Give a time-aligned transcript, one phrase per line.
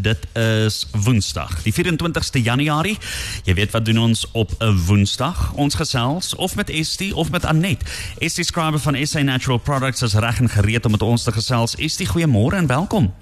[0.00, 2.98] Dit is Woensdag, die 24ste Januarie.
[3.44, 5.52] Jy weet wat doen ons op 'n Woensdag?
[5.52, 7.82] Ons gesels of met Estie of met Anet.
[8.18, 11.76] Estie skrywer van SA Natural Products is reg en gereed om met ons te gesels.
[11.76, 13.12] Estie, goeiemôre en welkom.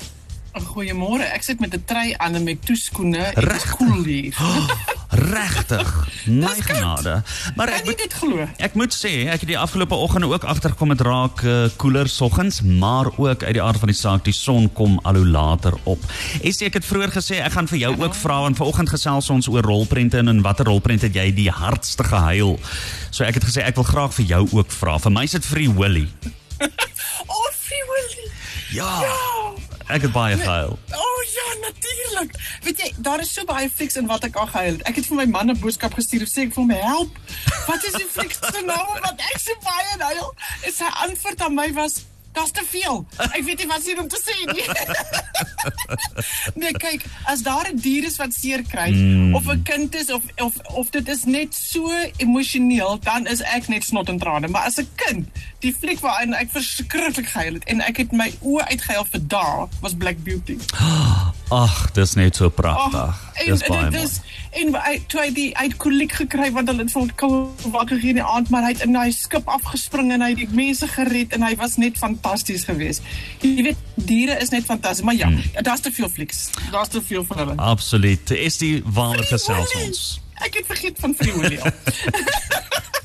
[0.65, 1.23] Goeiemôre.
[1.35, 4.35] Ek sit met 'n trui aan en met toeskoene en dit is koel hier.
[5.11, 6.09] Regtig.
[6.27, 7.23] My genade.
[7.57, 8.49] Maar Ek moet dit glo.
[8.57, 12.61] Ek moet sê, ek het die afgelope oggende ook agtergekom dit raak uh, koeler soggens,
[12.63, 15.99] maar ook uit die aard van die saak, die son kom al hoe later op.
[16.41, 19.49] Is ek het vroeër gesê ek gaan vir jou ook vra want vanoggend gesels ons
[19.49, 22.59] oor rolprente en in watter rolprent het jy die hardste gehuil?
[23.11, 24.99] So ek het gesê ek wil graag vir jou ook vra.
[24.99, 26.09] Vir my is dit Free Willy.
[27.27, 28.31] Oh, Free Willy.
[28.73, 29.56] Ja.
[29.87, 30.79] Ek het baie gehuil.
[30.93, 32.35] Oh ja, natuurlik.
[32.63, 34.83] Weet jy, daar is so baie flieks in wat ek al gehuil het.
[34.91, 37.19] Ek het vir my man 'n boodskap gestuur en sê ek wil my help.
[37.67, 40.35] Wat is die flieks se naam wat ek so baie huil?
[40.63, 42.03] En sy antwoord aan my was
[42.37, 42.99] Daar's te veel.
[43.17, 44.65] Ek weet nie wat hier om te sê nie.
[46.61, 49.33] nee, kyk, as daar 'n dier is wat seer kry mm.
[49.39, 53.69] of 'n kind is of of of dit is net so emosioneel, dan is ek
[53.73, 54.53] net snot en trane.
[54.53, 55.25] Maar as 'n kind,
[55.65, 59.69] die fliek waarin ek verskriklik gehuil het en ek het my oë uitgehuil vir dae,
[59.81, 60.61] was Black Beauty.
[61.49, 63.15] Ag, dis net so pragtig.
[63.47, 64.09] Dis baie mooi.
[64.57, 67.99] en hy toe hy die uit koliek gekry want hulle het vir hom koue wakker
[68.01, 70.49] gegee in die aand maar hy het in hy skip afgespring en hy het die
[70.57, 73.03] mense gered en hy was net fantasties geweest.
[73.45, 73.77] Jy weet
[74.09, 75.63] diere is net fantasties maar ja, Hmm.
[75.63, 76.49] daar's te veel flieks.
[76.73, 77.57] Daar's te veel van hulle.
[77.57, 78.31] Absoluut.
[78.31, 79.87] Is die waar Free gesels Willy.
[79.87, 80.21] ons?
[80.41, 81.61] Ek het vergeet van Free Willy.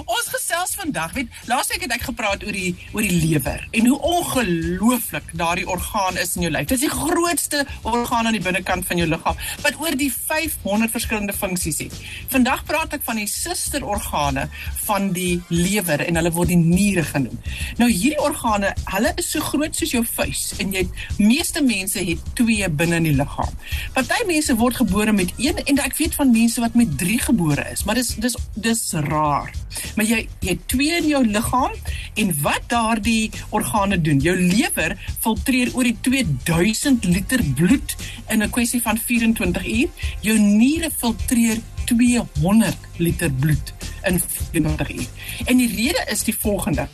[0.00, 3.98] Ons gesels vandag, weet, laasweek het ek gepraat oor die oor die lewer en hoe
[4.08, 6.68] ongelooflik daardie orgaan is in jou lyf.
[6.70, 10.92] Dit is die grootste orgaan aan die binnekant van jou liggaam wat oor die 500
[10.92, 11.98] verskillende funksies het.
[12.32, 14.46] Vandag praat ek van die susterorgane
[14.86, 17.36] van die lewer en hulle word die niere genoem.
[17.80, 20.86] Nou hierdie organe, hulle is so groot soos jou vuis en jy
[21.20, 23.52] meeste mense het twee binne in die liggaam.
[23.92, 27.68] Party mense word gebore met een en ek weet van mense wat met 3 gebore
[27.72, 29.52] is, maar dis dis dis raar.
[29.96, 31.74] Maar jy jy twee in jou liggaam
[32.14, 34.20] en wat daardie organe doen.
[34.20, 37.96] Jou lewer filtreer oor die 2000 liter bloed
[38.28, 39.88] in 'n kwessie van 24 uur.
[40.20, 44.20] Jou niere filtreer 200 liter bloed in
[44.52, 45.06] 24 uur.
[45.44, 46.88] En die rede is die volgende.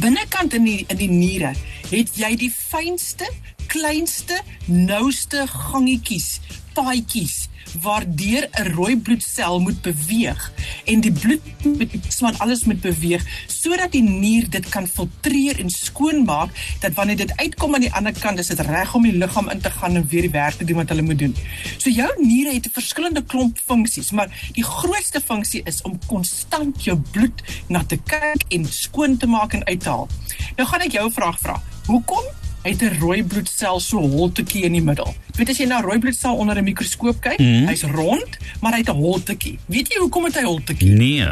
[0.00, 1.52] Binnekant in die in die niere
[1.90, 3.28] het jy die fynste,
[3.66, 6.40] kleinste, nouste gangetjies,
[6.72, 7.48] paadjies
[7.80, 10.52] waardeur 'n rooi bloedsel moet beweeg
[10.84, 15.70] en die bloed moet smaan alles moet beweeg sodat die nier dit kan filtreer en
[15.70, 16.50] skoonmaak
[16.80, 19.60] dat wanneer dit uitkom aan die ander kant is dit reg om die liggaam in
[19.60, 21.36] te gaan en weer die werk te doen wat hulle moet doen.
[21.78, 26.84] So jou niere het 'n verskillende klomp funksies, maar die grootste funksie is om konstant
[26.84, 30.08] jou bloed na te kyk en skoon te maak en uit te haal.
[30.56, 31.62] Nou gaan ek jou 'n vraag vra.
[31.86, 32.24] Hoekom
[32.62, 35.14] het 'n rooi bloedsel so holtetjie in die middel.
[35.36, 37.66] Weet as jy na 'n rooi bloedsel onder 'n mikroskoop kyk, mm -hmm.
[37.66, 39.58] hy's rond, maar hy het 'n holtetjie.
[39.66, 40.90] Weet jy hoekom het hy holtetjie?
[40.90, 41.28] Nee.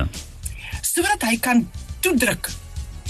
[0.80, 1.68] Sodat hy kan
[2.00, 2.50] toedruk.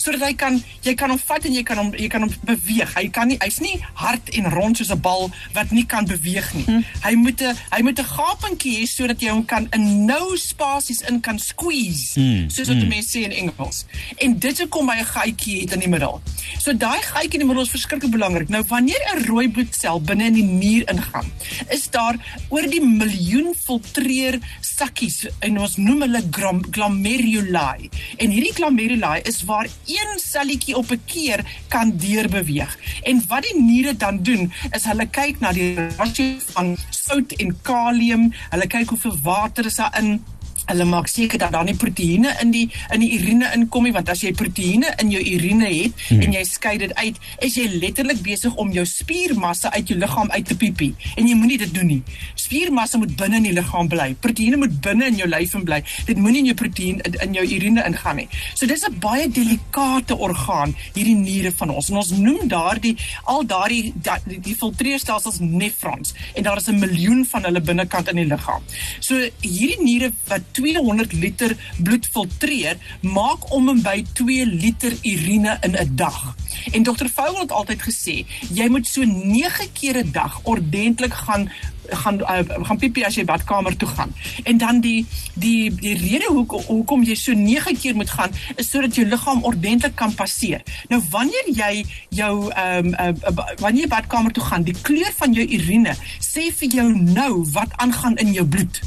[0.01, 2.95] Sodat hy kan jy kan hom vat en jy kan hom jy kan hom beweeg.
[2.97, 6.49] Hy kan nie hy's nie hard en rond soos 'n bal wat nie kan beweeg
[6.55, 6.65] nie.
[6.67, 6.85] Mm.
[7.05, 11.01] Hy moet 'n hy moet 'n gapentjie hê sodat jy hom kan in nou spasies
[11.09, 12.51] in kan squeeze, mm.
[12.51, 12.89] soos wat mm.
[12.89, 13.85] mense sê in Engels.
[14.19, 16.21] En dit is hoekom hy 'n gaatjie het in die middel.
[16.59, 18.49] So daai gaatjie in die middel is verskriklik belangrik.
[18.49, 21.31] Nou wanneer 'n rooi bloedsel binne in die nier ingaan,
[21.69, 22.17] is daar
[22.49, 26.23] oor die miljoen filtreer sakkies en ons noem hulle
[26.71, 27.91] glomeruli.
[28.19, 29.69] En hierdie glomeruli is waar
[29.99, 32.79] een selletjie op 'n keer kan deurbeweeg.
[33.03, 37.57] En wat die niere dan doen, is hulle kyk na die rasio van sout en
[37.63, 40.25] kalium, hulle kyk hoeveel water is daar in
[40.71, 44.11] Hulle maak seker dat daar nie proteïene in die in die urine inkom nie want
[44.13, 46.23] as jy proteïene in jou urine het hmm.
[46.25, 50.31] en jy skei dit uit, is jy letterlik besig om jou spiermassa uit jou liggaam
[50.31, 52.01] uit te piepie en jy moenie dit doen nie.
[52.39, 54.13] Spiermassa moet binne in die liggaam bly.
[54.23, 55.81] Proteïene moet binne in jou lyf in bly.
[56.07, 58.29] Dit moenie in jou proteïen in, in jou urine ingaan nie.
[58.55, 63.45] So dis 'n baie delikate orgaan hierdie niere van ons en ons noem daardie al
[63.47, 68.17] daardie da, die, die filtreerstelsels nefrons en daar is 'n miljoen van hulle binnekant in
[68.17, 68.63] die liggaam.
[69.01, 75.57] So hierdie niere wat 200 liter bloed filtreer, maak om en by 2 liter urine
[75.67, 76.37] in 'n dag.
[76.73, 78.17] En dokter Vogel het altyd gesê,
[78.53, 81.51] jy moet so 9 keer 'n dag ordentlik gaan
[81.91, 84.13] gaan uh, gaan piepie as jy badkamer toe gaan.
[84.45, 88.71] En dan die die die rede hoekom hoekom jy so 9 keer moet gaan is
[88.71, 90.63] sodat jou liggaam ordentlik kan passeer.
[90.89, 95.35] Nou wanneer jy jou ehm um, uh, wanneer jy badkamer toe gaan, die kleur van
[95.35, 98.83] jou urine sê vir jou nou wat aangaan in jou bloed.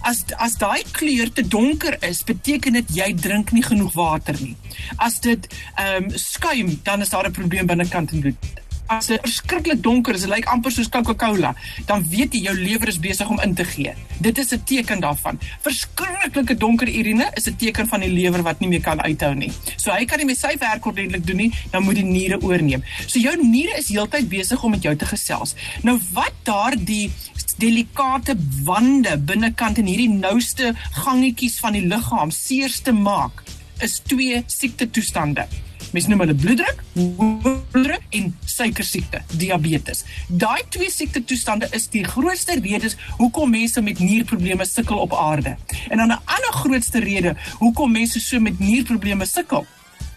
[0.00, 4.56] As as daai kleur te donker is, beteken dit jy drink nie genoeg water nie.
[4.96, 8.58] As dit ehm um, skuim, dan is daar 'n probleem binnekant in bloed.
[8.88, 11.52] as dit verskriklik donker is, dit lyk amper soos Coca-Cola,
[11.88, 13.92] dan weet jy jou lewer is besig om in te gee.
[14.24, 15.38] Dit is 'n teken daarvan.
[15.62, 19.52] Verskriklike donker urine is 'n teken van die lewer wat nie meer kan uithou nie.
[19.76, 22.82] So hy kan nie meer sy werk ordentlik doen nie, dan moet die niere oorneem.
[23.06, 25.54] So jou niere is heeltyd besig om met jou te gesels.
[25.82, 27.10] Nou wat daardie
[27.58, 33.42] delikate wande binnekant in hierdie nouste gangetjies van die liggaam seerste maak,
[33.82, 35.46] is twee siekte toestande.
[35.92, 40.04] Mens noem hulle bloeddruk, bloeddruk en suikersiekte, diabetes.
[40.28, 45.56] Daai twee siekte toestande is die grootste redes hoekom mense met nierprobleme sukkel op aarde.
[45.88, 49.66] En dan 'n ander grootste rede hoekom mense so met nierprobleme sukkel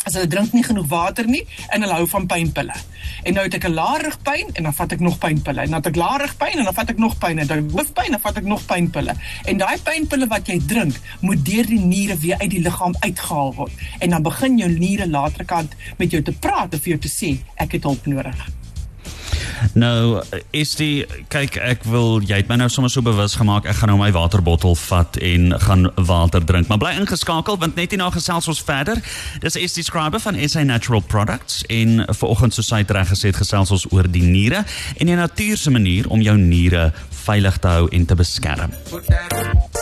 [0.06, 2.77] as hulle drink nie genoeg water nie en hulle hou van pynpille.
[3.24, 5.62] En nou het ek 'n laarigpyn en dan vat ek nog pynpille.
[5.62, 8.12] En dan het ek laarigpyn en dan vat ek nog pyn en dan hoofpyn en
[8.12, 9.13] dan vat ek nog pynpille.
[9.45, 13.53] En daai pynpille wat jy drink, moet deur die niere weer uit die liggaam uitgehaal
[13.53, 13.71] word.
[14.00, 17.38] En dan begin jou niere laterkant met jou te praat of vir jou te sê
[17.56, 18.60] ek het hulp nodig.
[19.73, 23.81] Nou, is die kyk ek wil jy het my nou sommer so bewus gemaak ek
[23.81, 26.67] gaan nou my waterbottel vat en gaan water drink.
[26.67, 29.01] Maar bly ingeskakel want net hierna gesels ons verder.
[29.43, 33.39] Dis is die skrywer van SA Natural Products en vanoggend soos hy reg gesê het
[33.39, 34.65] gesels ons oor die niere
[34.97, 36.91] en 'n natuurlike manier om jou niere
[37.23, 38.71] veilig te hou en te beskerm.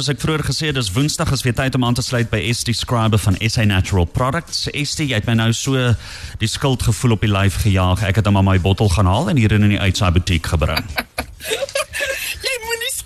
[0.00, 2.38] Soos ek vroeër gesê het, dis Woensdag is weer tyd om aan te sluit by
[2.56, 4.62] ST Scribe van SA Natural Products.
[4.72, 5.76] ST, jy het my nou so
[6.40, 8.06] die skuldgevoel op die lyf gejaag.
[8.08, 10.88] Ek het hom aan my bottel gaan haal en hier in die uitsaai butiek gebring.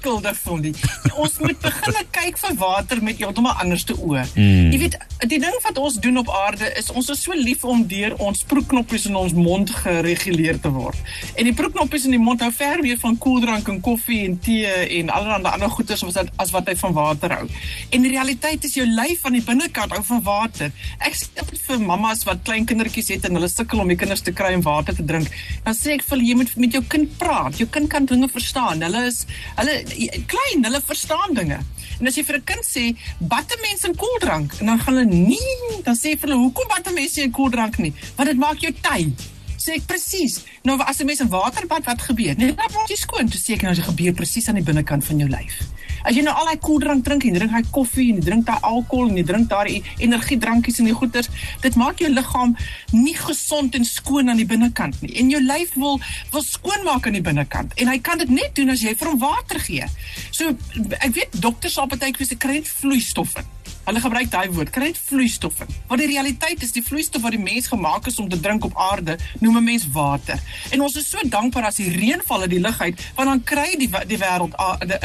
[0.05, 0.75] skuldig voel nie.
[1.17, 4.25] Ons moet begin kyk vir water met heeltemal anderste oë.
[4.35, 4.73] Mm.
[4.75, 4.97] Jy weet,
[5.31, 8.45] die ding wat ons doen op aarde is ons is so lief om deur ons
[8.49, 10.99] proeknoppies in ons mond gereguleer te word.
[11.39, 14.73] En die proeknoppies in die mond hou ver meer van koeldrank en koffie en tee
[15.01, 17.49] en allerlei ander goeders as wat as wat hy van water hou.
[17.95, 20.73] En die realiteit is jou lyf aan die binnekant hou van water.
[21.00, 24.25] Ek sê dit vir mammas wat klein kindertjies het en hulle sukkel om die kinders
[24.25, 25.33] te kry om water te drink.
[25.65, 27.59] Dan sê ek vir hulle jy moet met jou kind praat.
[27.61, 28.85] Jou kind kan dinge verstaan.
[28.85, 29.25] Hulle is
[29.59, 29.79] hulle
[30.26, 31.58] klein, hulle verstaan dinge.
[32.00, 35.14] En as jy vir 'n kind sê, "Batte mense in koeldrank," en dan gaan hulle
[35.14, 39.12] nee, dan sê hulle, "Hoekom batte mense in koeldrank nie?" Want dit maak jou ty.
[39.56, 40.43] Sê ek presies.
[40.62, 42.35] Nou as 'n mens in water bad, wat gebeur?
[42.37, 43.29] Nee, dan word jy skoon.
[43.29, 45.74] Sê ek nou, dit gebeur presies aan die binnekant van jou lyf.
[46.05, 49.09] As jy nou al daai koeldrank drink en drink hy koffie en drink daai alkohol
[49.09, 51.31] en jy drink daai energiedrankies en die goeters,
[51.65, 52.53] dit maak jou liggaam
[52.93, 55.15] nie gesond en skoon aan die binnekant nie.
[55.23, 56.01] En jou lyf wil
[56.35, 59.21] wil skoonmaak aan die binnekant en hy kan dit net doen as jy vir hom
[59.23, 59.89] water gee.
[60.31, 60.53] So
[61.01, 63.53] ek weet dokters sal baie keer sê kry net vloeistof in.
[63.85, 65.73] Hulle gebruik daai woord, kry net vloeistof in.
[65.91, 68.79] Want die realiteit is die vloeistof wat die mens gemaak is om te drink op
[68.81, 70.41] aarde, noem 'n mens water.
[70.71, 73.45] En ons is so dankbaar as die reën val uit die lug uit, want dan
[73.45, 74.55] kry die die wêreld
[74.89, 74.99] die,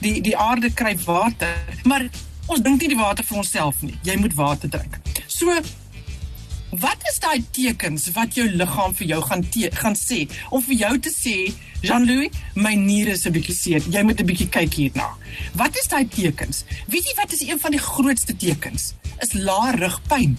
[0.00, 1.54] die die aarde kry water.
[1.84, 2.08] Maar
[2.46, 3.98] ons drink nie die water vir onsself nie.
[4.02, 4.98] Jy moet water drink.
[5.26, 5.60] So
[6.80, 9.44] Wat is daai tekens wat jou liggaam vir jou gaan
[9.78, 11.34] gaan sê om vir jou te sê
[11.84, 13.82] Jean-Louis, my niere is 'n bietjie seer.
[13.90, 15.08] Jy moet 'n bietjie kyk hierna.
[15.54, 16.64] Wat is daai tekens?
[16.88, 18.94] Weet jy wat is een van die grootste tekens?
[19.20, 20.36] Is lae rugpyn.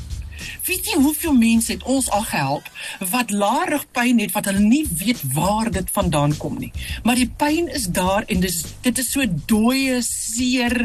[0.66, 2.70] Weet jy hoeveel mense het ons al gehelp
[3.12, 6.72] wat lae rugpyn het wat hulle nie weet waar dit vandaan kom nie.
[7.04, 10.78] Maar die pyn is daar en dis dit is so dooie seer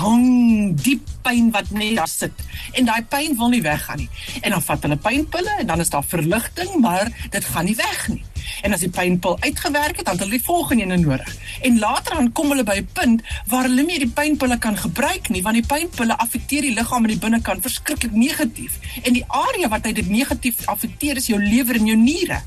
[0.00, 2.44] hang diep pyn wat net daar sit.
[2.72, 4.10] En daai pyn wil nie weggaan nie.
[4.40, 8.08] En dan vat hulle pynpille en dan is daar verligting, maar dit gaan nie weg
[8.08, 8.24] nie.
[8.62, 11.36] En as die pynpil uitgewerk het, dan het hulle die volgende een nodig.
[11.62, 15.28] En later dan kom hulle by 'n punt waar hulle nie die pynpille kan gebruik
[15.28, 18.78] nie, want die pynpille affekteer die liggaam aan die binnekant verskriklik negatief.
[19.02, 22.42] En die area wat dit negatief affekteer is jou lewer en jou niere.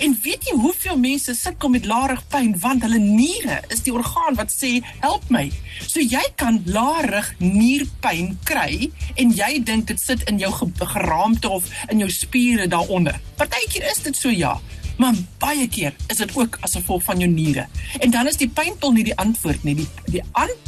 [0.00, 4.34] En weet jy hoeveel mense sukkel met larig pyn want hulle niere is die orgaan
[4.34, 5.50] wat sê help my.
[5.86, 11.68] So jy kan larig nierpyn kry en jy dink dit sit in jou geraamte of
[11.88, 13.20] in jou spiere daaronder.
[13.36, 14.56] Partykeer is dit so ja.
[14.96, 17.66] Maar baie keer is dit ook as gevolg van jou niere.
[18.00, 19.74] En dan is die pynpil nie die antwoord nie.
[19.82, 20.66] Die die antwoord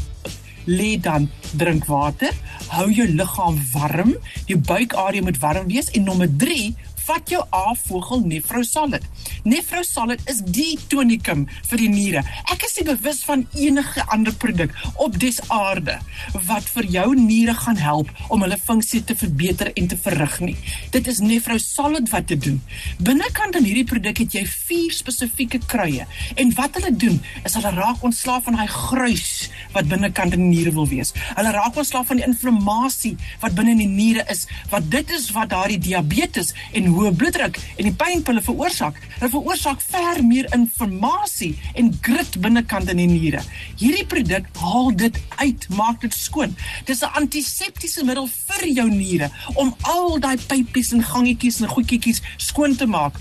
[0.69, 2.35] lê dan drink water,
[2.69, 4.13] hou jou liggaam warm,
[4.47, 6.75] jou buikarea moet warm wees en nommer 3
[7.09, 9.05] vat jou A-vogel Nefrosalid.
[9.49, 12.23] Nefrosalid is die tonikum vir die niere.
[12.53, 15.97] Ek is nie bewus van enige ander produk op dis aarde
[16.49, 20.57] wat vir jou niere gaan help om hulle funksie te verbeter en te verrig nie.
[20.93, 22.61] Dit is Nefrosalid wat dit doen.
[23.01, 26.05] Binnekant in hierdie produk het jy vier spesifieke kruie
[26.37, 30.51] en wat hulle doen is hulle raak ontslaaf van daai gruis wat binnekant in die
[30.59, 31.15] niere wil wees.
[31.39, 35.31] Hulle raak ontslaaf van die inflammasie wat binne in die niere is, wat dit is
[35.37, 38.99] wat daardie diabetes en hoë bloeddruk en die pynpille veroorsaak.
[39.21, 43.43] Dit veroorsaak ver meer inflammasie en grit binnekant in die niere.
[43.79, 46.57] Hierdie produk haal dit uit, maak dit skoon.
[46.85, 52.23] Dis 'n antiseptiese middel vir jou niere om al daai pypies en gangetjies en goedjies
[52.37, 53.15] skoon te maak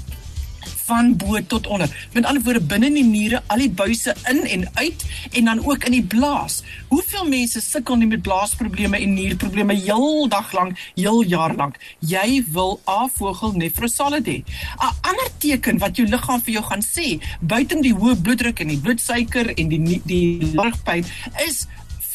[0.88, 2.08] van bo tot onder.
[2.14, 5.64] Met ander woorde binne in die niere, al die buise in en uit en dan
[5.66, 6.62] ook in die blaas.
[6.88, 11.80] Hoeveel mense sukkel nie met blaasprobleme en nierprobleme heeldag lank, heel jaar lank.
[12.00, 14.38] Jy wil avogel nefrosalid hê.
[14.44, 18.68] 'n Ander teken wat jou liggaam vir jou gaan sê, buiten die hoë bloeddruk en
[18.68, 21.06] die bloedsuiker en die die ligpyn
[21.48, 21.68] is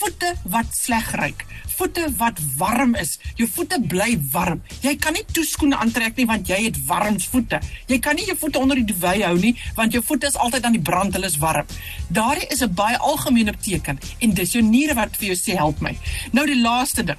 [0.03, 1.47] voete wat sleg ruik
[1.83, 3.17] voete wat warm is.
[3.39, 4.61] Jou voete bly warm.
[4.85, 7.59] Jy kan nie toeskoene aantrek nie want jy het warm voete.
[7.91, 10.69] Jy kan nie jou voete onder die duvet hou nie want jou voete is altyd
[10.69, 11.67] aan die brand, hulle is warm.
[12.09, 15.81] Daardie is 'n baie algemene teken en dis jou niere wat vir jou sê help
[15.81, 15.97] my.
[16.33, 17.19] Nou die laaste ding.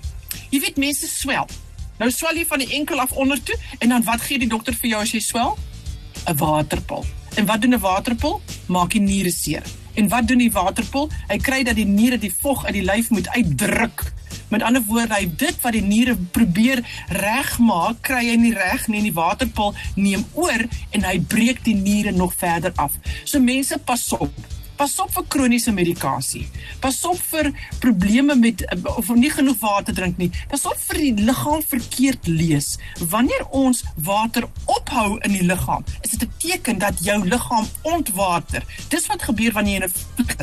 [0.51, 1.47] Jy weet mense swel.
[1.99, 4.73] Nou swel jy van die enkel af onder toe en dan wat gee die dokter
[4.73, 5.57] vir jou as jy swel?
[6.27, 7.05] 'n Waterpil.
[7.35, 8.41] En wat doen 'n waterpil?
[8.67, 9.63] Maak die niere seer.
[9.93, 11.09] En wat doen die waterpil?
[11.27, 14.11] Hy kry dat die niere die vog uit die lyf moet uitdruk
[14.53, 18.99] Met ander woorde, hy dit wat die niere probeer regmaak, kry hy nie reg nie
[19.01, 22.99] en die waterpil neem oor en hy breek die niere nog verder af.
[23.23, 24.52] So mense pas op.
[24.75, 26.47] Pas op vir kroniese medikasie.
[26.81, 28.63] Pas op vir probleme met
[28.97, 30.31] of nie genoeg water drink nie.
[30.49, 32.77] Pas op vir die liggaam verkeerd lees.
[33.09, 38.63] Wanneer ons water ophou in die liggaam, is dit 'n teken dat jou liggaam ontwater.
[38.89, 40.37] Dis wat gebeur wanneer jy 'n vlieg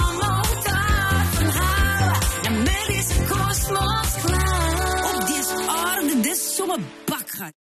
[6.68, 7.07] En